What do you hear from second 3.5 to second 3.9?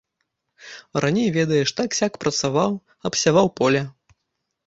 поле.